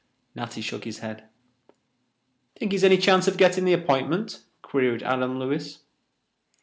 Natty 0.33 0.61
shook 0.61 0.83
his 0.85 0.97
head. 0.97 1.25
"Think 2.57 2.71
he's 2.71 2.83
any 2.83 2.97
chance 2.97 3.27
of 3.27 3.37
getting 3.37 3.65
the 3.65 3.75
app'intment?" 3.77 4.41
queried 4.63 5.03
Adam 5.03 5.37
Lewis. 5.37 5.81